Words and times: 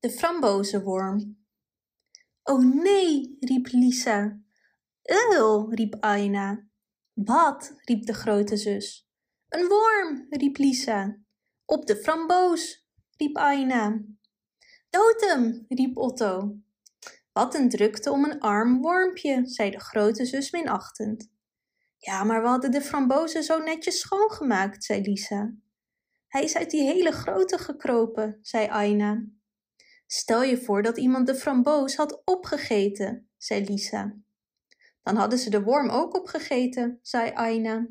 De 0.00 0.10
frambozenworm. 0.10 1.38
Oh 2.42 2.74
nee, 2.74 3.36
riep 3.40 3.66
Lisa. 3.72 4.40
Eul, 5.02 5.74
riep 5.74 5.96
Aina. 6.00 6.66
Wat, 7.12 7.74
riep 7.84 8.06
de 8.06 8.12
grote 8.12 8.56
zus. 8.56 9.08
Een 9.48 9.68
worm, 9.68 10.26
riep 10.30 10.56
Lisa. 10.56 11.16
Op 11.64 11.86
de 11.86 11.96
framboos, 11.96 12.86
riep 13.16 13.36
Aina. 13.36 14.02
Dood 14.90 15.20
hem, 15.20 15.64
riep 15.68 15.96
Otto. 15.96 16.56
Wat 17.32 17.54
een 17.54 17.68
drukte 17.68 18.10
om 18.10 18.24
een 18.24 18.40
arm 18.40 18.80
wormpje, 18.80 19.46
zei 19.46 19.70
de 19.70 19.80
grote 19.80 20.24
zus 20.24 20.50
minachtend. 20.50 21.30
Ja, 21.96 22.24
maar 22.24 22.42
we 22.42 22.48
hadden 22.48 22.70
de 22.70 22.82
frambozen 22.82 23.42
zo 23.42 23.58
netjes 23.58 24.00
schoongemaakt, 24.00 24.84
zei 24.84 25.00
Lisa. 25.00 25.54
Hij 26.26 26.42
is 26.42 26.56
uit 26.56 26.70
die 26.70 26.82
hele 26.82 27.12
grote 27.12 27.58
gekropen, 27.58 28.38
zei 28.42 28.66
Aina. 28.66 29.24
Stel 30.12 30.42
je 30.42 30.58
voor 30.58 30.82
dat 30.82 30.98
iemand 30.98 31.26
de 31.26 31.34
framboos 31.34 31.96
had 31.96 32.22
opgegeten, 32.24 33.28
zei 33.36 33.64
Lisa. 33.64 34.16
Dan 35.02 35.16
hadden 35.16 35.38
ze 35.38 35.50
de 35.50 35.62
worm 35.62 35.88
ook 35.88 36.14
opgegeten, 36.14 36.98
zei 37.02 37.30
Aina. 37.30 37.88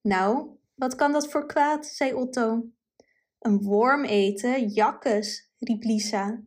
Nou, 0.00 0.56
wat 0.74 0.94
kan 0.94 1.12
dat 1.12 1.30
voor 1.30 1.46
kwaad, 1.46 1.86
zei 1.86 2.14
Otto. 2.14 2.70
Een 3.38 3.62
worm 3.62 4.04
eten, 4.04 4.68
jakkes, 4.68 5.52
riep 5.58 5.82
Lisa. 5.82 6.42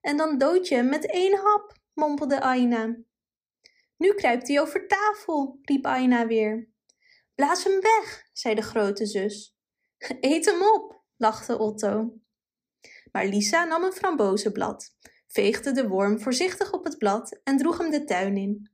En 0.00 0.16
dan 0.16 0.38
dood 0.38 0.68
je 0.68 0.74
hem 0.74 0.88
met 0.88 1.06
één 1.06 1.38
hap, 1.38 1.76
mompelde 1.92 2.40
Aina. 2.40 2.96
Nu 3.96 4.14
kruipt 4.14 4.48
hij 4.48 4.60
over 4.60 4.88
tafel, 4.88 5.58
riep 5.62 5.86
Aina 5.86 6.26
weer. 6.26 6.68
Blaas 7.34 7.64
hem 7.64 7.80
weg, 7.80 8.28
zei 8.32 8.54
de 8.54 8.62
grote 8.62 9.06
zus. 9.06 9.56
Eet 10.20 10.44
hem 10.44 10.62
op, 10.62 11.02
lachte 11.16 11.58
Otto. 11.58 12.20
Maar 13.12 13.26
Lisa 13.26 13.64
nam 13.64 13.84
een 13.84 13.92
frambozenblad, 13.92 14.96
veegde 15.26 15.72
de 15.72 15.88
worm 15.88 16.20
voorzichtig 16.20 16.72
op 16.72 16.84
het 16.84 16.98
blad 16.98 17.40
en 17.44 17.56
droeg 17.56 17.78
hem 17.78 17.90
de 17.90 18.04
tuin 18.04 18.36
in. 18.36 18.70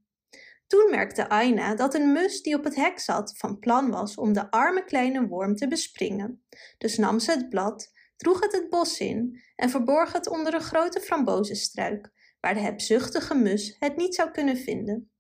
Toen 0.66 0.90
merkte 0.90 1.28
Aina 1.28 1.74
dat 1.74 1.94
een 1.94 2.12
mus 2.12 2.42
die 2.42 2.54
op 2.54 2.64
het 2.64 2.74
hek 2.74 2.98
zat 2.98 3.36
van 3.36 3.58
plan 3.58 3.90
was 3.90 4.14
om 4.14 4.32
de 4.32 4.50
arme 4.50 4.84
kleine 4.84 5.26
worm 5.26 5.54
te 5.54 5.68
bespringen. 5.68 6.44
Dus 6.78 6.96
nam 6.96 7.18
ze 7.18 7.30
het 7.30 7.48
blad, 7.48 7.92
droeg 8.16 8.40
het 8.40 8.52
het 8.52 8.68
bos 8.68 9.00
in 9.00 9.42
en 9.56 9.70
verborg 9.70 10.12
het 10.12 10.28
onder 10.28 10.54
een 10.54 10.60
grote 10.60 11.00
frambozenstruik, 11.00 12.10
waar 12.40 12.54
de 12.54 12.60
hebzuchtige 12.60 13.34
mus 13.34 13.76
het 13.78 13.96
niet 13.96 14.14
zou 14.14 14.30
kunnen 14.30 14.56
vinden. 14.56 15.10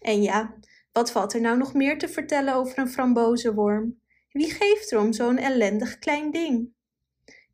En 0.00 0.22
ja, 0.22 0.58
wat 0.92 1.10
valt 1.10 1.34
er 1.34 1.40
nou 1.40 1.58
nog 1.58 1.74
meer 1.74 1.98
te 1.98 2.08
vertellen 2.08 2.54
over 2.54 2.78
een 2.78 2.90
frambozenworm? 2.90 4.00
Wie 4.28 4.50
geeft 4.50 4.92
er 4.92 4.98
om 4.98 5.12
zo'n 5.12 5.38
ellendig 5.38 5.98
klein 5.98 6.30
ding? 6.30 6.72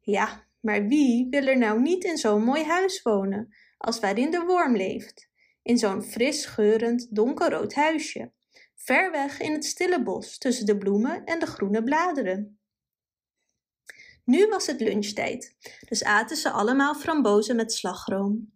Ja, 0.01 0.47
maar 0.65 0.87
wie 0.87 1.27
wil 1.31 1.47
er 1.47 1.59
nou 1.59 1.81
niet 1.81 2.05
in 2.05 2.17
zo'n 2.17 2.45
mooi 2.45 2.65
huis 2.65 3.03
wonen, 3.03 3.55
als 3.79 4.01
waarin 4.01 4.31
de 4.31 4.41
worm 4.41 4.77
leeft? 4.77 5.31
In 5.63 5.79
zo'n 5.79 6.03
fris 6.03 6.47
geurend 6.47 7.15
donkerrood 7.15 7.75
huisje, 7.75 8.33
ver 8.75 9.11
weg 9.11 9.41
in 9.41 9.53
het 9.53 9.65
stille 9.65 10.03
bos 10.03 10.39
tussen 10.39 10.67
de 10.67 10.79
bloemen 10.79 11.25
en 11.25 11.39
de 11.39 11.47
groene 11.47 11.83
bladeren. 11.83 12.59
Nu 14.25 14.47
was 14.47 14.67
het 14.67 14.81
lunchtijd, 14.81 15.57
dus 15.89 16.05
aten 16.05 16.37
ze 16.37 16.51
allemaal 16.51 16.95
frambozen 16.95 17.57
met 17.57 17.73
slagroom. 17.73 18.53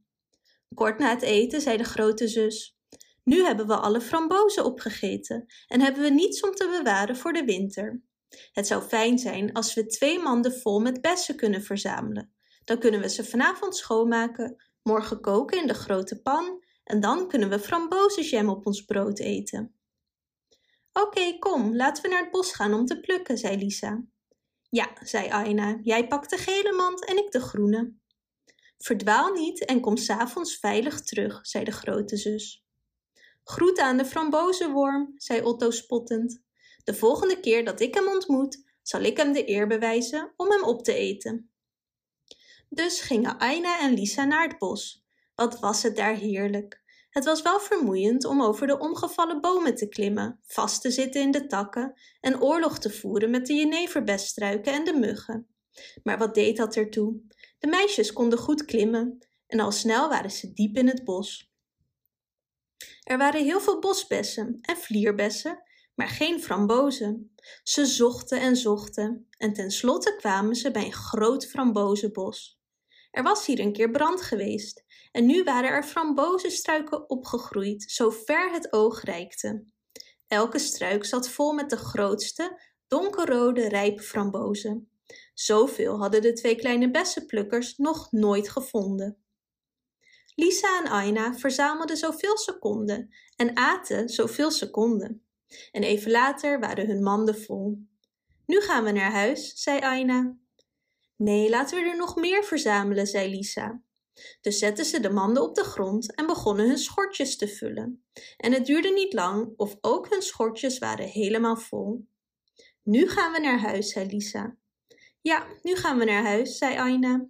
Kort 0.75 0.99
na 0.99 1.11
het 1.11 1.23
eten 1.23 1.61
zei 1.61 1.77
de 1.77 1.85
grote 1.85 2.29
zus: 2.29 2.79
Nu 3.25 3.43
hebben 3.45 3.67
we 3.67 3.77
alle 3.77 4.01
frambozen 4.01 4.65
opgegeten 4.65 5.47
en 5.67 5.81
hebben 5.81 6.03
we 6.03 6.11
niets 6.11 6.41
om 6.41 6.55
te 6.55 6.69
bewaren 6.79 7.17
voor 7.17 7.33
de 7.33 7.45
winter. 7.45 8.03
Het 8.53 8.67
zou 8.67 8.83
fijn 8.83 9.19
zijn 9.19 9.53
als 9.53 9.75
we 9.75 9.87
twee 9.87 10.19
manden 10.19 10.61
vol 10.61 10.81
met 10.81 11.01
bessen 11.01 11.37
kunnen 11.37 11.63
verzamelen. 11.63 12.33
Dan 12.65 12.79
kunnen 12.79 13.01
we 13.01 13.09
ze 13.09 13.25
vanavond 13.25 13.77
schoonmaken, 13.77 14.65
morgen 14.83 15.21
koken 15.21 15.61
in 15.61 15.67
de 15.67 15.75
grote 15.75 16.21
pan 16.21 16.65
en 16.85 17.01
dan 17.01 17.29
kunnen 17.29 17.49
we 17.49 17.59
frambozenjam 17.59 18.49
op 18.49 18.67
ons 18.67 18.85
brood 18.85 19.19
eten. 19.19 19.75
Oké, 20.93 21.39
kom, 21.39 21.77
laten 21.77 22.03
we 22.03 22.09
naar 22.09 22.23
het 22.23 22.31
bos 22.31 22.53
gaan 22.53 22.75
om 22.75 22.87
te 22.87 23.01
plukken, 23.01 23.39
zei 23.39 23.57
Lisa. 23.57 24.05
Ja, 24.71 24.91
zei 25.01 25.29
Aina, 25.29 25.79
jij 25.83 26.07
pakt 26.07 26.31
de 26.31 26.37
gele 26.37 26.73
mand 26.73 27.05
en 27.05 27.17
ik 27.17 27.31
de 27.31 27.41
groene. 27.41 27.95
Verdwaal 28.79 29.33
niet 29.33 29.65
en 29.65 29.81
kom 29.81 29.97
s'avonds 29.97 30.57
veilig 30.57 31.01
terug, 31.01 31.47
zei 31.47 31.65
de 31.65 31.73
grote 31.73 32.17
zus. 32.17 32.65
Groet 33.45 33.79
aan 33.79 33.97
de 33.97 34.05
frambozenworm, 34.05 35.15
zei 35.17 35.43
Otto 35.43 35.71
spottend. 35.71 36.43
De 36.89 36.95
volgende 36.95 37.41
keer 37.41 37.65
dat 37.65 37.81
ik 37.81 37.95
hem 37.95 38.09
ontmoet, 38.09 38.65
zal 38.83 39.01
ik 39.01 39.17
hem 39.17 39.33
de 39.33 39.49
eer 39.49 39.67
bewijzen 39.67 40.33
om 40.37 40.51
hem 40.51 40.65
op 40.65 40.85
te 40.85 40.95
eten. 40.95 41.51
Dus 42.69 43.01
gingen 43.01 43.39
Aina 43.39 43.81
en 43.81 43.95
Lisa 43.95 44.25
naar 44.25 44.49
het 44.49 44.59
bos. 44.59 45.05
Wat 45.35 45.61
was 45.61 45.83
het 45.83 45.97
daar 45.97 46.15
heerlijk. 46.15 46.83
Het 47.11 47.25
was 47.25 47.43
wel 47.43 47.61
vermoeiend 47.61 48.25
om 48.25 48.43
over 48.43 48.67
de 48.67 48.79
omgevallen 48.79 49.41
bomen 49.41 49.75
te 49.75 49.89
klimmen, 49.89 50.41
vast 50.47 50.83
te 50.83 50.91
zitten 50.91 51.21
in 51.21 51.31
de 51.31 51.47
takken 51.47 52.01
en 52.21 52.43
oorlog 52.43 52.79
te 52.79 52.91
voeren 52.91 53.31
met 53.31 53.47
de 53.47 53.55
jeneverbeststruiken 53.55 54.73
en 54.73 54.85
de 54.85 54.95
muggen. 54.99 55.49
Maar 56.03 56.19
wat 56.19 56.35
deed 56.35 56.57
dat 56.57 56.77
ertoe? 56.77 57.21
De 57.59 57.67
meisjes 57.67 58.13
konden 58.13 58.39
goed 58.39 58.65
klimmen 58.65 59.19
en 59.47 59.61
al 59.61 59.73
snel 59.73 60.09
waren 60.09 60.31
ze 60.31 60.53
diep 60.53 60.77
in 60.77 60.87
het 60.89 61.05
bos. 61.05 61.53
Er 63.03 63.19
waren 63.19 63.45
heel 63.45 63.61
veel 63.61 63.79
bosbessen 63.79 64.59
en 64.61 64.77
vlierbessen 64.77 65.67
maar 65.99 66.09
geen 66.09 66.43
frambozen. 66.43 67.35
Ze 67.63 67.87
zochten 67.87 68.41
en 68.41 68.57
zochten 68.57 69.27
en 69.39 69.53
tenslotte 69.53 70.15
kwamen 70.17 70.55
ze 70.55 70.71
bij 70.71 70.85
een 70.85 70.93
groot 70.93 71.47
frambozenbos. 71.47 72.61
Er 73.11 73.23
was 73.23 73.47
hier 73.47 73.61
een 73.61 73.73
keer 73.73 73.91
brand 73.91 74.23
geweest 74.23 74.85
en 75.13 75.27
nu 75.27 75.43
waren 75.43 75.71
er 75.71 75.85
frambozenstruiken 75.85 77.11
opgegroeid, 77.11 77.91
zo 77.91 78.11
ver 78.11 78.53
het 78.53 78.73
oog 78.73 79.03
reikte. 79.03 79.65
Elke 80.27 80.59
struik 80.59 81.05
zat 81.05 81.29
vol 81.29 81.53
met 81.53 81.71
de 81.71 81.77
grootste, 81.77 82.63
donkerrode, 82.89 83.69
rijpe 83.69 84.03
frambozen. 84.03 84.91
Zoveel 85.35 85.99
hadden 85.99 86.23
de 86.23 86.33
twee 86.33 86.55
kleine 86.55 86.91
bessenplukkers 86.91 87.77
nog 87.77 88.13
nooit 88.13 88.49
gevonden. 88.49 89.23
Lisa 90.35 90.79
en 90.79 90.91
Aina 90.91 91.35
verzamelden 91.35 91.97
zoveel 91.97 92.39
ze 92.39 92.59
konden 92.59 93.15
en 93.37 93.57
aten 93.57 94.09
zoveel 94.09 94.51
ze 94.51 94.71
konden. 94.71 95.28
En 95.73 95.83
even 95.83 96.11
later 96.11 96.61
waren 96.61 96.87
hun 96.87 97.03
manden 97.03 97.39
vol. 97.39 97.79
Nu 98.47 98.61
gaan 98.61 98.85
we 98.85 98.91
naar 98.91 99.11
huis, 99.11 99.53
zei 99.63 99.81
Aina. 99.81 100.37
Nee, 101.17 101.51
laten 101.51 101.83
we 101.83 101.89
er 101.89 101.97
nog 101.97 102.17
meer 102.17 102.45
verzamelen, 102.45 103.07
zei 103.07 103.31
Lisa. 103.31 103.83
Dus 104.41 104.59
zetten 104.59 104.85
ze 104.85 105.01
de 105.01 105.11
manden 105.11 105.43
op 105.43 105.55
de 105.55 105.63
grond 105.63 106.15
en 106.15 106.27
begonnen 106.27 106.67
hun 106.67 106.79
schortjes 106.79 107.37
te 107.37 107.49
vullen. 107.49 108.05
En 108.37 108.53
het 108.53 108.67
duurde 108.67 108.93
niet 108.93 109.13
lang 109.13 109.53
of 109.57 109.77
ook 109.81 110.11
hun 110.11 110.23
schortjes 110.23 110.79
waren 110.79 111.07
helemaal 111.07 111.57
vol. 111.57 112.07
Nu 112.83 113.09
gaan 113.09 113.33
we 113.33 113.41
naar 113.41 113.59
huis, 113.59 113.93
zei 113.93 114.07
Lisa. 114.07 114.57
Ja, 115.21 115.47
nu 115.63 115.77
gaan 115.77 115.99
we 115.99 116.05
naar 116.05 116.23
huis, 116.23 116.59
zei 116.59 116.77
Aina. 116.77 117.27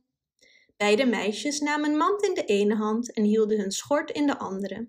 Beide 0.77 1.07
meisjes 1.07 1.61
namen 1.61 1.91
een 1.91 1.97
mand 1.97 2.23
in 2.23 2.35
de 2.35 2.45
ene 2.45 2.75
hand 2.75 3.13
en 3.13 3.23
hielden 3.23 3.59
hun 3.59 3.71
schort 3.71 4.11
in 4.11 4.27
de 4.27 4.39
andere 4.39 4.89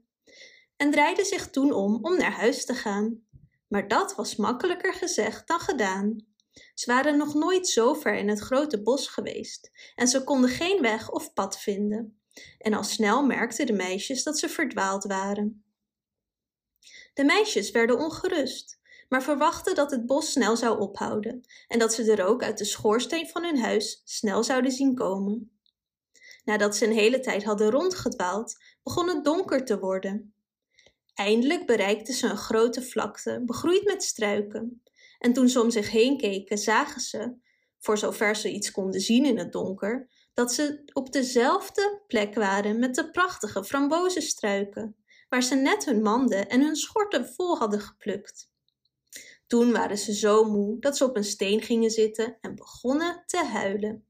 en 0.79 0.91
draaide 0.91 1.25
zich 1.25 1.49
toen 1.49 1.73
om 1.73 1.99
om 2.01 2.17
naar 2.17 2.31
huis 2.31 2.65
te 2.65 2.73
gaan. 2.73 3.27
Maar 3.67 3.87
dat 3.87 4.15
was 4.15 4.35
makkelijker 4.35 4.93
gezegd 4.93 5.47
dan 5.47 5.59
gedaan. 5.59 6.27
Ze 6.73 6.91
waren 6.91 7.17
nog 7.17 7.33
nooit 7.33 7.67
zo 7.67 7.93
ver 7.93 8.15
in 8.15 8.29
het 8.29 8.39
grote 8.39 8.81
bos 8.81 9.07
geweest 9.07 9.71
en 9.95 10.07
ze 10.07 10.23
konden 10.23 10.49
geen 10.49 10.81
weg 10.81 11.11
of 11.11 11.33
pad 11.33 11.59
vinden. 11.59 12.21
En 12.57 12.73
al 12.73 12.83
snel 12.83 13.25
merkten 13.25 13.65
de 13.65 13.73
meisjes 13.73 14.23
dat 14.23 14.39
ze 14.39 14.49
verdwaald 14.49 15.03
waren. 15.03 15.63
De 17.13 17.23
meisjes 17.23 17.71
werden 17.71 17.99
ongerust, 17.99 18.79
maar 19.09 19.23
verwachten 19.23 19.75
dat 19.75 19.91
het 19.91 20.05
bos 20.05 20.31
snel 20.31 20.57
zou 20.57 20.79
ophouden 20.79 21.41
en 21.67 21.79
dat 21.79 21.93
ze 21.93 22.03
de 22.03 22.15
rook 22.15 22.43
uit 22.43 22.57
de 22.57 22.65
schoorsteen 22.65 23.29
van 23.29 23.43
hun 23.43 23.59
huis 23.59 24.01
snel 24.05 24.43
zouden 24.43 24.71
zien 24.71 24.95
komen. 24.95 25.59
Nadat 26.43 26.75
ze 26.75 26.85
een 26.85 26.93
hele 26.93 27.19
tijd 27.19 27.43
hadden 27.43 27.71
rondgedwaald, 27.71 28.57
begon 28.83 29.07
het 29.07 29.23
donker 29.23 29.65
te 29.65 29.79
worden 29.79 30.33
Eindelijk 31.19 31.65
bereikten 31.65 32.13
ze 32.13 32.27
een 32.27 32.37
grote 32.37 32.81
vlakte, 32.81 33.41
begroeid 33.45 33.83
met 33.83 34.03
struiken. 34.03 34.83
En 35.19 35.33
toen 35.33 35.49
ze 35.49 35.61
om 35.61 35.69
zich 35.69 35.91
heen 35.91 36.17
keken, 36.17 36.57
zagen 36.57 37.01
ze, 37.01 37.35
voor 37.79 37.97
zover 37.97 38.35
ze 38.35 38.51
iets 38.51 38.71
konden 38.71 39.01
zien 39.01 39.25
in 39.25 39.37
het 39.37 39.51
donker, 39.51 40.09
dat 40.33 40.53
ze 40.53 40.81
op 40.93 41.11
dezelfde 41.11 42.01
plek 42.07 42.35
waren 42.35 42.79
met 42.79 42.95
de 42.95 43.11
prachtige 43.11 43.63
frambozenstruiken, 43.63 44.95
waar 45.29 45.43
ze 45.43 45.55
net 45.55 45.85
hun 45.85 46.01
manden 46.01 46.49
en 46.49 46.61
hun 46.61 46.75
schorten 46.75 47.29
vol 47.29 47.57
hadden 47.57 47.81
geplukt. 47.81 48.51
Toen 49.47 49.71
waren 49.71 49.97
ze 49.97 50.13
zo 50.13 50.43
moe 50.43 50.79
dat 50.79 50.97
ze 50.97 51.05
op 51.05 51.15
een 51.15 51.23
steen 51.23 51.61
gingen 51.61 51.91
zitten 51.91 52.37
en 52.41 52.55
begonnen 52.55 53.23
te 53.25 53.45
huilen. 53.45 54.05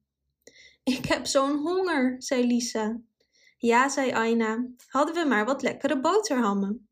Ik 0.84 1.06
heb 1.06 1.26
zo'n 1.26 1.58
honger, 1.58 2.16
zei 2.18 2.48
Lisa. 2.48 3.02
Ja, 3.58 3.90
zei 3.90 4.12
Aina, 4.12 4.68
hadden 4.88 5.16
we 5.16 5.26
maar 5.26 5.46
wat 5.46 5.62
lekkere 5.62 6.00
boterhammen. 6.00 6.89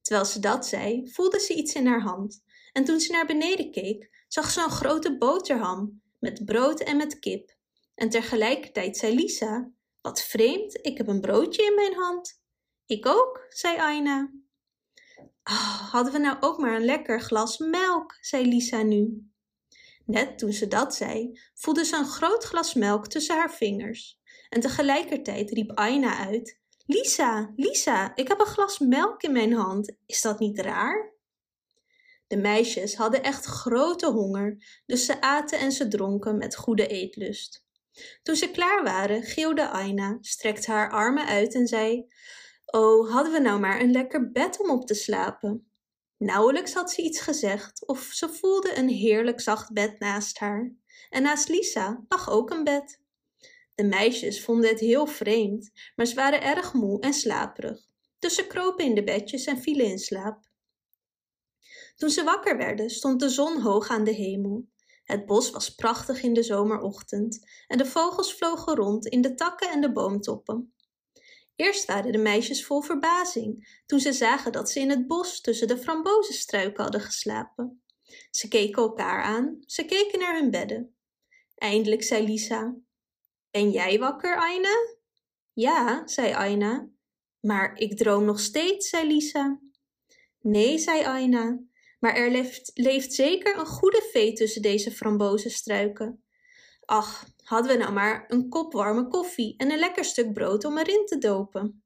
Terwijl 0.00 0.26
ze 0.26 0.40
dat 0.40 0.66
zei, 0.66 1.10
voelde 1.12 1.40
ze 1.40 1.54
iets 1.54 1.74
in 1.74 1.86
haar 1.86 2.02
hand. 2.02 2.42
En 2.72 2.84
toen 2.84 3.00
ze 3.00 3.12
naar 3.12 3.26
beneden 3.26 3.70
keek, 3.70 4.24
zag 4.28 4.50
ze 4.50 4.62
een 4.62 4.70
grote 4.70 5.18
boterham 5.18 6.02
met 6.18 6.44
brood 6.44 6.80
en 6.80 6.96
met 6.96 7.18
kip. 7.18 7.56
En 7.94 8.10
tegelijkertijd 8.10 8.96
zei 8.96 9.14
Lisa, 9.14 9.70
wat 10.00 10.22
vreemd, 10.22 10.78
ik 10.86 10.98
heb 10.98 11.08
een 11.08 11.20
broodje 11.20 11.64
in 11.64 11.74
mijn 11.74 11.94
hand. 11.94 12.42
Ik 12.86 13.06
ook, 13.06 13.46
zei 13.48 13.76
Aina. 13.76 14.32
Oh, 15.44 15.92
hadden 15.92 16.12
we 16.12 16.18
nou 16.18 16.36
ook 16.40 16.58
maar 16.58 16.74
een 16.74 16.84
lekker 16.84 17.20
glas 17.20 17.58
melk, 17.58 18.18
zei 18.20 18.48
Lisa 18.48 18.82
nu. 18.82 19.30
Net 20.04 20.38
toen 20.38 20.52
ze 20.52 20.68
dat 20.68 20.94
zei, 20.94 21.40
voelde 21.54 21.84
ze 21.84 21.96
een 21.96 22.08
groot 22.08 22.44
glas 22.44 22.74
melk 22.74 23.06
tussen 23.06 23.36
haar 23.36 23.54
vingers. 23.54 24.18
En 24.48 24.60
tegelijkertijd 24.60 25.50
riep 25.50 25.70
Aina 25.70 26.26
uit: 26.26 26.59
Lisa, 26.92 27.52
Lisa, 27.56 28.16
ik 28.16 28.28
heb 28.28 28.40
een 28.40 28.46
glas 28.46 28.78
melk 28.78 29.22
in 29.22 29.32
mijn 29.32 29.52
hand. 29.52 29.92
Is 30.06 30.22
dat 30.22 30.38
niet 30.38 30.58
raar? 30.58 31.12
De 32.26 32.36
meisjes 32.36 32.94
hadden 32.94 33.22
echt 33.22 33.44
grote 33.44 34.10
honger, 34.10 34.80
dus 34.86 35.04
ze 35.04 35.20
aten 35.20 35.58
en 35.58 35.72
ze 35.72 35.88
dronken 35.88 36.38
met 36.38 36.56
goede 36.56 36.86
eetlust. 36.86 37.66
Toen 38.22 38.36
ze 38.36 38.50
klaar 38.50 38.82
waren, 38.82 39.22
geeuwde 39.22 39.68
Aina, 39.68 40.18
strekte 40.20 40.70
haar 40.70 40.90
armen 40.90 41.26
uit 41.26 41.54
en 41.54 41.66
zei: 41.66 42.06
Oh, 42.66 43.12
hadden 43.12 43.32
we 43.32 43.40
nou 43.40 43.60
maar 43.60 43.80
een 43.80 43.92
lekker 43.92 44.30
bed 44.30 44.60
om 44.60 44.70
op 44.70 44.86
te 44.86 44.94
slapen. 44.94 45.70
Nauwelijks 46.16 46.74
had 46.74 46.90
ze 46.90 47.02
iets 47.02 47.20
gezegd 47.20 47.86
of 47.86 48.02
ze 48.02 48.28
voelde 48.28 48.76
een 48.76 48.88
heerlijk 48.88 49.40
zacht 49.40 49.72
bed 49.72 49.98
naast 49.98 50.38
haar. 50.38 50.74
En 51.10 51.22
naast 51.22 51.48
Lisa 51.48 52.04
lag 52.08 52.30
ook 52.30 52.50
een 52.50 52.64
bed. 52.64 52.99
De 53.80 53.86
meisjes 53.86 54.44
vonden 54.44 54.70
het 54.70 54.80
heel 54.80 55.06
vreemd, 55.06 55.70
maar 55.96 56.06
ze 56.06 56.14
waren 56.14 56.42
erg 56.42 56.72
moe 56.72 57.00
en 57.00 57.12
slaperig. 57.12 57.80
Dus 58.18 58.34
ze 58.34 58.46
kropen 58.46 58.84
in 58.84 58.94
de 58.94 59.04
bedjes 59.04 59.44
en 59.44 59.58
vielen 59.58 59.86
in 59.86 59.98
slaap. 59.98 60.50
Toen 61.96 62.10
ze 62.10 62.24
wakker 62.24 62.56
werden, 62.56 62.90
stond 62.90 63.20
de 63.20 63.28
zon 63.28 63.60
hoog 63.60 63.88
aan 63.88 64.04
de 64.04 64.10
hemel. 64.10 64.68
Het 65.04 65.26
bos 65.26 65.50
was 65.50 65.74
prachtig 65.74 66.22
in 66.22 66.32
de 66.32 66.42
zomerochtend 66.42 67.46
en 67.66 67.78
de 67.78 67.86
vogels 67.86 68.34
vlogen 68.34 68.76
rond 68.76 69.06
in 69.06 69.20
de 69.20 69.34
takken 69.34 69.70
en 69.70 69.80
de 69.80 69.92
boomtoppen. 69.92 70.74
Eerst 71.56 71.84
waren 71.84 72.12
de 72.12 72.18
meisjes 72.18 72.66
vol 72.66 72.80
verbazing 72.80 73.80
toen 73.86 74.00
ze 74.00 74.12
zagen 74.12 74.52
dat 74.52 74.70
ze 74.70 74.80
in 74.80 74.90
het 74.90 75.06
bos 75.06 75.40
tussen 75.40 75.68
de 75.68 75.78
frambozenstruiken 75.78 76.82
hadden 76.82 77.00
geslapen. 77.00 77.82
Ze 78.30 78.48
keken 78.48 78.82
elkaar 78.82 79.22
aan, 79.22 79.62
ze 79.66 79.84
keken 79.84 80.18
naar 80.18 80.34
hun 80.34 80.50
bedden. 80.50 80.94
Eindelijk 81.54 82.02
zei 82.02 82.26
Lisa: 82.26 82.74
Ben 83.50 83.70
jij 83.70 83.98
wakker, 83.98 84.36
Aina? 84.36 84.96
Ja, 85.52 86.06
zei 86.06 86.32
Aina. 86.32 86.88
Maar 87.40 87.76
ik 87.76 87.96
droom 87.96 88.24
nog 88.24 88.40
steeds, 88.40 88.88
zei 88.88 89.06
Lisa. 89.06 89.60
Nee, 90.40 90.78
zei 90.78 91.02
Aina, 91.02 91.60
maar 91.98 92.14
er 92.14 92.30
leeft, 92.30 92.70
leeft 92.74 93.12
zeker 93.12 93.58
een 93.58 93.66
goede 93.66 94.08
vee 94.12 94.32
tussen 94.32 94.62
deze 94.62 94.90
frambozenstruiken. 94.90 96.24
Ach, 96.84 97.26
hadden 97.44 97.72
we 97.72 97.78
nou 97.78 97.92
maar 97.92 98.24
een 98.28 98.48
kop 98.48 98.72
warme 98.72 99.08
koffie 99.08 99.54
en 99.56 99.70
een 99.70 99.78
lekker 99.78 100.04
stuk 100.04 100.32
brood 100.32 100.64
om 100.64 100.78
erin 100.78 101.06
te 101.06 101.18
dopen. 101.18 101.82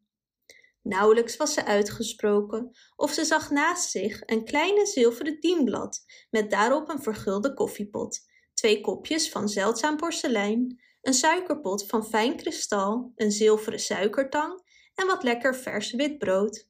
Nauwelijks 0.83 1.37
was 1.37 1.55
ze 1.55 1.65
uitgesproken 1.65 2.77
of 2.97 3.13
ze 3.13 3.25
zag 3.25 3.51
naast 3.51 3.91
zich 3.91 4.23
een 4.27 4.45
kleine 4.45 4.87
zilveren 4.87 5.41
dienblad 5.41 6.05
met 6.31 6.51
daarop 6.51 6.89
een 6.89 7.03
vergulde 7.03 7.55
koffiepot, 7.55 8.21
twee 8.55 8.81
kopjes 8.81 9.31
van 9.31 9.49
zeldzaam 9.49 9.97
porselein, 9.97 10.81
een 11.05 11.15
suikerpot 11.15 11.87
van 11.87 12.07
fijn 12.07 12.37
kristal, 12.37 13.13
een 13.17 13.33
zilveren 13.33 13.81
suikertang 13.81 14.63
en 14.95 15.07
wat 15.07 15.23
lekker 15.23 15.57
vers 15.57 15.93
wit 15.93 16.19
brood. 16.19 16.69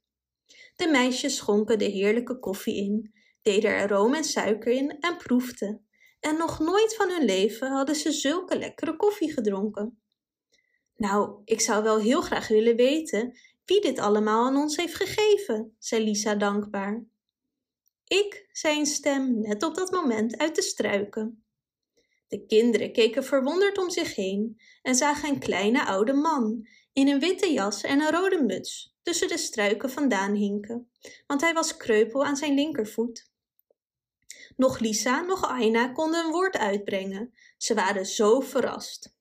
De 0.77 0.87
meisjes 0.87 1.37
schonken 1.37 1.79
de 1.79 1.85
heerlijke 1.85 2.39
koffie 2.39 2.77
in, 2.77 3.15
deden 3.43 3.71
er 3.71 3.89
room 3.89 4.15
en 4.15 4.25
suiker 4.25 4.73
in 4.73 5.01
en 5.01 5.17
proefden 5.17 5.87
en 6.25 6.37
nog 6.37 6.59
nooit 6.59 6.95
van 6.95 7.11
hun 7.11 7.25
leven 7.25 7.71
hadden 7.71 7.95
ze 7.95 8.13
zulke 8.13 8.59
lekkere 8.59 8.97
koffie 8.97 9.33
gedronken. 9.33 9.99
Nou, 10.97 11.41
ik 11.45 11.61
zou 11.61 11.83
wel 11.83 11.99
heel 11.99 12.21
graag 12.21 12.49
willen 12.49 12.77
weten 12.77 13.39
wie 13.65 13.81
dit 13.81 13.99
allemaal 13.99 14.47
aan 14.47 14.57
ons 14.57 14.77
heeft 14.77 14.95
gegeven, 14.95 15.77
zei 15.79 16.05
Lisa 16.05 16.35
dankbaar. 16.35 17.05
Ik, 18.07 18.49
zei 18.53 18.79
een 18.79 18.87
stem 18.87 19.41
net 19.41 19.63
op 19.63 19.75
dat 19.75 19.91
moment 19.91 20.39
uit 20.39 20.55
de 20.55 20.63
struiken. 20.63 21.44
De 22.29 22.47
kinderen 22.47 22.93
keken 22.93 23.25
verwonderd 23.25 23.79
om 23.79 23.91
zich 23.91 24.15
heen 24.15 24.61
en 24.82 24.94
zagen 24.94 25.29
een 25.29 25.38
kleine 25.38 25.85
oude 25.87 26.12
man 26.12 26.69
in 26.93 27.09
een 27.09 27.21
witte 27.21 27.53
jas 27.53 27.82
en 27.82 28.00
een 28.00 28.11
rode 28.11 28.43
muts 28.43 28.97
tussen 29.03 29.29
de 29.29 29.38
struiken 29.38 29.91
vandaan 29.91 30.35
hinken, 30.35 30.91
want 31.26 31.41
hij 31.41 31.53
was 31.53 31.76
kreupel 31.76 32.25
aan 32.25 32.37
zijn 32.37 32.55
linkervoet. 32.55 33.32
Nog 34.56 34.79
Lisa, 34.79 35.21
nog 35.21 35.44
Aina 35.44 35.88
konden 35.88 36.25
een 36.25 36.31
woord 36.31 36.56
uitbrengen. 36.56 37.32
Ze 37.56 37.75
waren 37.75 38.06
zo 38.06 38.41
verrast. 38.41 39.17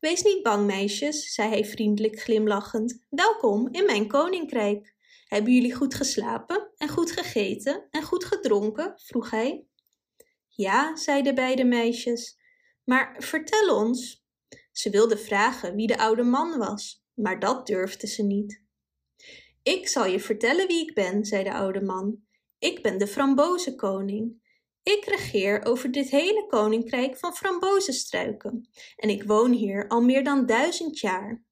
Wees 0.00 0.22
niet 0.22 0.42
bang, 0.42 0.66
meisjes, 0.66 1.34
zei 1.34 1.48
hij 1.48 1.64
vriendelijk 1.64 2.20
glimlachend. 2.20 3.06
Welkom 3.08 3.68
in 3.72 3.84
mijn 3.84 4.08
koninkrijk. 4.08 4.94
Hebben 5.26 5.52
jullie 5.52 5.74
goed 5.74 5.94
geslapen 5.94 6.70
en 6.76 6.88
goed 6.88 7.10
gegeten 7.10 7.86
en 7.90 8.02
goed 8.02 8.24
gedronken? 8.24 8.92
vroeg 8.96 9.30
hij. 9.30 9.64
Ja, 10.60 10.96
zeiden 10.96 11.34
beide 11.34 11.64
meisjes. 11.64 12.38
Maar 12.84 13.16
vertel 13.18 13.76
ons. 13.76 14.24
Ze 14.72 14.90
wilde 14.90 15.18
vragen 15.18 15.74
wie 15.74 15.86
de 15.86 15.98
oude 15.98 16.22
man 16.22 16.58
was, 16.58 17.04
maar 17.14 17.38
dat 17.38 17.66
durfde 17.66 18.06
ze 18.06 18.22
niet. 18.22 18.62
Ik 19.62 19.88
zal 19.88 20.06
je 20.06 20.20
vertellen 20.20 20.66
wie 20.66 20.80
ik 20.88 20.94
ben, 20.94 21.24
zei 21.24 21.44
de 21.44 21.52
oude 21.52 21.80
man. 21.80 22.22
Ik 22.58 22.82
ben 22.82 22.98
de 22.98 23.06
frambozenkoning. 23.06 24.42
Ik 24.82 25.04
regeer 25.04 25.64
over 25.64 25.90
dit 25.90 26.10
hele 26.10 26.46
koninkrijk 26.48 27.16
van 27.16 27.34
frambozenstruiken 27.34 28.68
en 28.96 29.08
ik 29.08 29.22
woon 29.22 29.52
hier 29.52 29.88
al 29.88 30.00
meer 30.00 30.24
dan 30.24 30.46
duizend 30.46 30.98
jaar. 30.98 31.44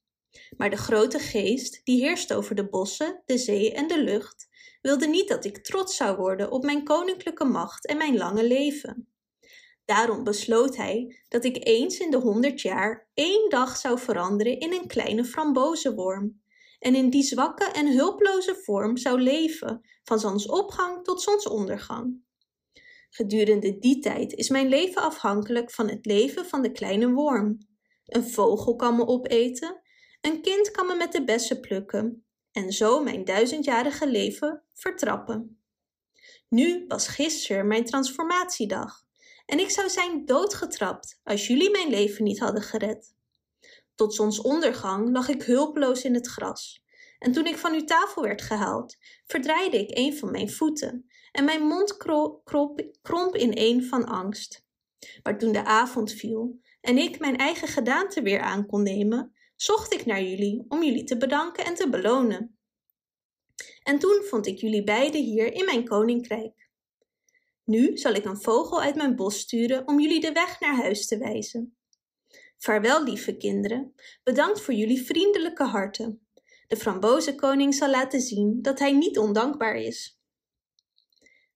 Maar 0.56 0.70
de 0.70 0.76
grote 0.76 1.18
geest, 1.18 1.80
die 1.84 2.00
heerst 2.00 2.32
over 2.32 2.54
de 2.54 2.68
bossen, 2.68 3.22
de 3.24 3.38
zee 3.38 3.72
en 3.72 3.86
de 3.86 4.02
lucht, 4.02 4.47
wilde 4.88 5.06
niet 5.06 5.28
dat 5.28 5.44
ik 5.44 5.58
trots 5.58 5.96
zou 5.96 6.16
worden 6.16 6.50
op 6.50 6.64
mijn 6.64 6.84
koninklijke 6.84 7.44
macht 7.44 7.86
en 7.86 7.96
mijn 7.96 8.16
lange 8.16 8.46
leven. 8.46 9.08
Daarom 9.84 10.24
besloot 10.24 10.76
hij 10.76 11.22
dat 11.28 11.44
ik 11.44 11.66
eens 11.66 11.98
in 11.98 12.10
de 12.10 12.16
honderd 12.16 12.60
jaar 12.60 13.08
één 13.14 13.50
dag 13.50 13.76
zou 13.76 13.98
veranderen 13.98 14.58
in 14.58 14.72
een 14.72 14.86
kleine 14.86 15.24
frambozenworm 15.24 16.42
en 16.78 16.94
in 16.94 17.10
die 17.10 17.22
zwakke 17.22 17.64
en 17.64 17.96
hulploze 17.96 18.54
vorm 18.62 18.96
zou 18.96 19.20
leven, 19.20 19.80
van 20.02 20.20
zonsopgang 20.20 21.04
tot 21.04 21.22
zonsondergang. 21.22 22.20
Gedurende 23.10 23.78
die 23.78 23.98
tijd 23.98 24.32
is 24.32 24.48
mijn 24.48 24.68
leven 24.68 25.02
afhankelijk 25.02 25.70
van 25.70 25.88
het 25.88 26.06
leven 26.06 26.46
van 26.46 26.62
de 26.62 26.72
kleine 26.72 27.10
worm. 27.10 27.58
Een 28.04 28.28
vogel 28.28 28.76
kan 28.76 28.96
me 28.96 29.06
opeten, 29.06 29.80
een 30.20 30.42
kind 30.42 30.70
kan 30.70 30.86
me 30.86 30.94
met 30.94 31.12
de 31.12 31.24
bessen 31.24 31.60
plukken 31.60 32.27
en 32.58 32.72
zo 32.72 33.02
mijn 33.02 33.24
duizendjarige 33.24 34.08
leven 34.08 34.62
vertrappen. 34.74 35.60
Nu 36.48 36.84
was 36.88 37.08
gisteren 37.08 37.66
mijn 37.66 37.84
transformatiedag 37.84 39.04
en 39.46 39.58
ik 39.58 39.70
zou 39.70 39.88
zijn 39.88 40.24
doodgetrapt 40.24 41.20
als 41.24 41.46
jullie 41.46 41.70
mijn 41.70 41.88
leven 41.88 42.24
niet 42.24 42.38
hadden 42.38 42.62
gered. 42.62 43.14
Tot 43.94 44.14
zonsondergang 44.14 45.12
lag 45.12 45.28
ik 45.28 45.42
hulpeloos 45.42 46.04
in 46.04 46.14
het 46.14 46.26
gras. 46.26 46.82
En 47.18 47.32
toen 47.32 47.46
ik 47.46 47.56
van 47.56 47.72
uw 47.72 47.84
tafel 47.84 48.22
werd 48.22 48.42
gehaald, 48.42 48.96
verdraaide 49.26 49.78
ik 49.78 49.98
een 49.98 50.16
van 50.16 50.30
mijn 50.30 50.50
voeten 50.50 51.10
en 51.32 51.44
mijn 51.44 51.62
mond 51.62 51.96
kromp 53.02 53.36
ineen 53.36 53.84
van 53.84 54.04
angst. 54.04 54.64
Maar 55.22 55.38
toen 55.38 55.52
de 55.52 55.64
avond 55.64 56.12
viel 56.12 56.60
en 56.80 56.98
ik 56.98 57.18
mijn 57.18 57.36
eigen 57.36 57.68
gedaante 57.68 58.22
weer 58.22 58.40
aan 58.40 58.66
kon 58.66 58.82
nemen, 58.82 59.32
zocht 59.60 59.92
ik 59.92 60.06
naar 60.06 60.22
jullie 60.22 60.64
om 60.68 60.82
jullie 60.82 61.04
te 61.04 61.16
bedanken 61.16 61.64
en 61.64 61.74
te 61.74 61.88
belonen. 61.88 62.58
En 63.82 63.98
toen 63.98 64.22
vond 64.24 64.46
ik 64.46 64.58
jullie 64.58 64.84
beiden 64.84 65.22
hier 65.22 65.52
in 65.52 65.64
mijn 65.64 65.84
koninkrijk. 65.84 66.68
Nu 67.64 67.96
zal 67.96 68.12
ik 68.12 68.24
een 68.24 68.40
vogel 68.40 68.82
uit 68.82 68.94
mijn 68.94 69.16
bos 69.16 69.38
sturen 69.38 69.88
om 69.88 70.00
jullie 70.00 70.20
de 70.20 70.32
weg 70.32 70.60
naar 70.60 70.74
huis 70.74 71.06
te 71.06 71.18
wijzen. 71.18 71.76
Vaarwel, 72.56 73.04
lieve 73.04 73.36
kinderen, 73.36 73.94
bedankt 74.22 74.60
voor 74.60 74.74
jullie 74.74 75.02
vriendelijke 75.02 75.64
harten. 75.64 76.28
De 76.66 76.76
frambozenkoning 76.76 77.74
zal 77.74 77.90
laten 77.90 78.20
zien 78.20 78.62
dat 78.62 78.78
hij 78.78 78.92
niet 78.92 79.18
ondankbaar 79.18 79.76
is. 79.76 80.20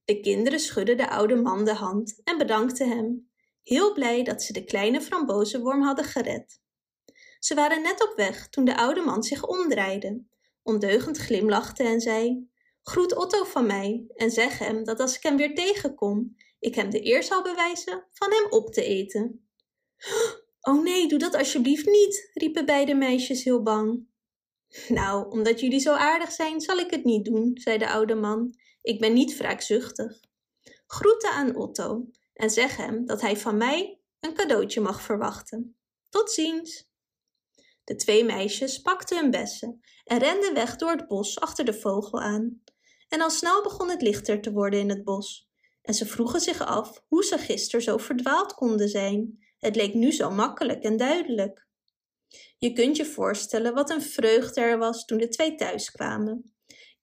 De 0.05 0.21
kinderen 0.21 0.61
schudden 0.61 0.97
de 0.97 1.11
oude 1.11 1.37
man 1.37 1.65
de 1.65 1.75
hand 1.75 2.21
en 2.25 2.39
bedankten 2.39 2.89
hem, 2.89 3.31
heel 3.63 3.93
blij 3.93 4.23
dat 4.23 4.43
ze 4.43 4.53
de 4.53 4.65
kleine 4.65 5.01
frambozenworm 5.01 5.83
hadden 5.83 6.05
gered. 6.05 6.62
Ze 7.45 7.55
waren 7.55 7.83
net 7.83 8.03
op 8.03 8.13
weg 8.17 8.49
toen 8.49 8.65
de 8.65 8.77
oude 8.77 9.01
man 9.01 9.23
zich 9.23 9.47
omdraaide, 9.47 10.25
ondeugend 10.63 11.19
glimlachte 11.19 11.83
en 11.83 12.01
zei: 12.01 12.51
Groet 12.83 13.15
Otto 13.17 13.45
van 13.45 13.67
mij 13.67 14.05
en 14.15 14.31
zeg 14.31 14.59
hem 14.59 14.85
dat 14.85 15.01
als 15.01 15.17
ik 15.17 15.23
hem 15.23 15.37
weer 15.37 15.55
tegenkom, 15.55 16.37
ik 16.59 16.75
hem 16.75 16.91
de 16.91 17.07
eer 17.07 17.23
zal 17.23 17.43
bewijzen 17.43 18.07
van 18.13 18.31
hem 18.31 18.47
op 18.51 18.73
te 18.73 18.85
eten. 18.85 19.47
Oh 20.65 20.83
nee, 20.83 21.09
doe 21.09 21.19
dat 21.19 21.35
alsjeblieft 21.35 21.87
niet, 21.87 22.31
riepen 22.33 22.67
beide 22.67 22.95
meisjes 22.95 23.45
heel 23.45 23.63
bang. 23.63 24.07
Nou, 24.89 25.31
omdat 25.31 25.61
jullie 25.61 25.81
zo 25.81 25.93
aardig 25.93 26.33
zijn, 26.33 26.61
zal 26.61 26.79
ik 26.79 26.91
het 26.91 27.05
niet 27.05 27.25
doen, 27.25 27.51
zei 27.55 27.79
de 27.79 27.89
oude 27.89 28.15
man. 28.15 28.55
Ik 28.83 29.01
ben 29.01 29.13
niet 29.13 29.37
wraakzuchtig. 29.37 30.21
Groeten 30.87 31.31
aan 31.31 31.57
Otto 31.57 32.07
en 32.33 32.51
zeg 32.51 32.77
hem 32.77 33.07
dat 33.07 33.21
hij 33.21 33.37
van 33.37 33.57
mij 33.57 34.01
een 34.21 34.35
cadeautje 34.35 34.81
mag 34.81 35.03
verwachten. 35.03 35.77
Tot 36.09 36.31
ziens! 36.31 36.91
De 37.85 37.97
twee 37.97 38.25
meisjes 38.25 38.79
pakten 38.79 39.19
hun 39.19 39.31
bessen 39.31 39.81
en 40.05 40.19
renden 40.19 40.55
weg 40.55 40.77
door 40.77 40.91
het 40.91 41.07
bos 41.07 41.41
achter 41.41 41.65
de 41.65 41.75
vogel 41.75 42.21
aan. 42.21 42.63
En 43.09 43.21
al 43.21 43.31
snel 43.31 43.63
begon 43.63 43.91
het 43.91 44.03
lichter 44.03 44.41
te 44.41 44.53
worden 44.53 44.81
in 44.81 44.89
het 44.89 45.05
bos. 45.05 45.51
En 45.83 45.95
ze 45.95 46.07
vroegen 46.07 46.41
zich 46.41 46.61
af 46.61 47.05
hoe 47.09 47.25
ze 47.25 47.39
gisteren 47.39 47.83
zo 47.85 47.97
verdwaald 47.97 48.55
konden 48.55 48.89
zijn. 48.89 49.45
Het 49.59 49.77
leek 49.77 49.95
nu 49.95 50.13
zo 50.13 50.31
makkelijk 50.31 50.83
en 50.83 50.97
duidelijk. 50.97 51.67
Je 52.59 52.73
kunt 52.73 52.97
je 52.97 53.05
voorstellen 53.05 53.75
wat 53.75 53.91
een 53.91 54.03
vreugde 54.03 54.61
er 54.61 54.79
was 54.79 55.05
toen 55.05 55.19
de 55.19 55.29
twee 55.29 55.55
thuis 55.55 55.91
kwamen. 55.91 56.55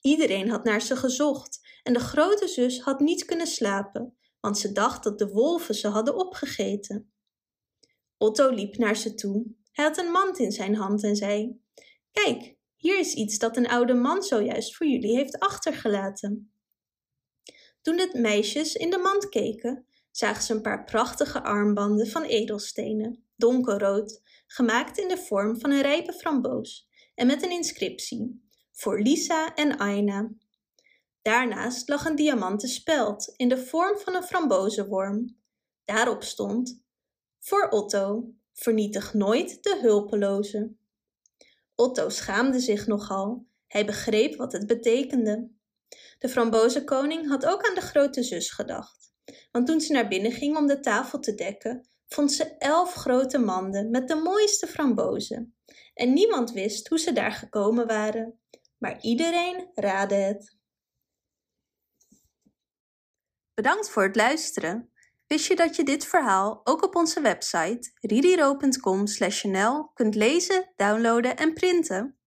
Iedereen 0.01 0.49
had 0.49 0.63
naar 0.63 0.81
ze 0.81 0.95
gezocht 0.95 1.59
en 1.83 1.93
de 1.93 1.99
grote 1.99 2.47
zus 2.47 2.81
had 2.81 2.99
niet 2.99 3.25
kunnen 3.25 3.47
slapen, 3.47 4.17
want 4.39 4.57
ze 4.57 4.71
dacht 4.71 5.03
dat 5.03 5.19
de 5.19 5.27
wolven 5.27 5.75
ze 5.75 5.87
hadden 5.87 6.15
opgegeten. 6.15 7.13
Otto 8.17 8.49
liep 8.49 8.77
naar 8.77 8.95
ze 8.95 9.13
toe. 9.13 9.45
Hij 9.71 9.85
had 9.85 9.97
een 9.97 10.11
mand 10.11 10.39
in 10.39 10.51
zijn 10.51 10.75
hand 10.75 11.03
en 11.03 11.15
zei: 11.15 11.61
Kijk, 12.11 12.55
hier 12.75 12.99
is 12.99 13.13
iets 13.13 13.37
dat 13.37 13.57
een 13.57 13.67
oude 13.67 13.93
man 13.93 14.23
zojuist 14.23 14.75
voor 14.75 14.87
jullie 14.87 15.15
heeft 15.15 15.39
achtergelaten. 15.39 16.51
Toen 17.81 17.95
de 17.95 18.09
meisjes 18.13 18.75
in 18.75 18.89
de 18.89 18.97
mand 18.97 19.29
keken, 19.29 19.85
zagen 20.11 20.43
ze 20.43 20.53
een 20.53 20.61
paar 20.61 20.83
prachtige 20.83 21.43
armbanden 21.43 22.07
van 22.07 22.23
edelstenen, 22.23 23.23
donkerrood, 23.35 24.21
gemaakt 24.47 24.97
in 24.97 25.07
de 25.07 25.17
vorm 25.17 25.59
van 25.59 25.71
een 25.71 25.81
rijpe 25.81 26.13
framboos 26.13 26.87
en 27.15 27.27
met 27.27 27.43
een 27.43 27.51
inscriptie: 27.51 28.49
Voor 28.71 29.01
Lisa 29.01 29.55
en 29.55 29.77
Aina. 29.77 30.29
Daarnaast 31.21 31.89
lag 31.89 32.05
een 32.05 32.15
diamanten 32.15 32.69
speld 32.69 33.33
in 33.35 33.49
de 33.49 33.57
vorm 33.57 33.97
van 33.97 34.15
een 34.15 34.23
frambozenworm. 34.23 35.37
Daarop 35.85 36.23
stond: 36.23 36.83
Voor 37.39 37.69
Otto, 37.69 38.33
vernietig 38.59 39.13
nooit 39.13 39.63
de 39.63 39.79
hulpeloze. 39.81 40.75
Otto 41.75 42.09
schaamde 42.09 42.59
zich 42.59 42.87
nogal. 42.87 43.47
Hij 43.67 43.85
begreep 43.85 44.35
wat 44.35 44.51
het 44.51 44.67
betekende. 44.67 45.49
De 46.19 46.29
frambozenkoning 46.29 47.27
had 47.27 47.45
ook 47.45 47.67
aan 47.67 47.75
de 47.75 47.81
grote 47.81 48.23
zus 48.23 48.51
gedacht. 48.51 49.13
Want 49.51 49.67
toen 49.67 49.81
ze 49.81 49.93
naar 49.93 50.07
binnen 50.07 50.31
ging 50.31 50.57
om 50.57 50.67
de 50.67 50.79
tafel 50.79 51.19
te 51.19 51.35
dekken, 51.35 51.89
vond 52.07 52.31
ze 52.31 52.57
elf 52.57 52.93
grote 52.93 53.37
manden 53.37 53.89
met 53.89 54.07
de 54.07 54.15
mooiste 54.15 54.67
frambozen. 54.67 55.55
En 55.93 56.13
niemand 56.13 56.51
wist 56.51 56.87
hoe 56.87 56.99
ze 56.99 57.13
daar 57.13 57.31
gekomen 57.31 57.87
waren. 57.87 58.39
Maar 58.77 59.01
iedereen 59.01 59.71
raadde 59.73 60.15
het. 60.15 60.57
Bedankt 63.53 63.89
voor 63.89 64.03
het 64.03 64.15
luisteren. 64.15 64.91
Wist 65.29 65.45
je 65.47 65.55
dat 65.55 65.75
je 65.75 65.83
dit 65.83 66.05
verhaal 66.05 66.61
ook 66.63 66.83
op 66.83 66.95
onze 66.95 67.21
website 67.21 67.91
ririro.com/nl 68.01 69.91
kunt 69.93 70.15
lezen, 70.15 70.73
downloaden 70.75 71.37
en 71.37 71.53
printen? 71.53 72.18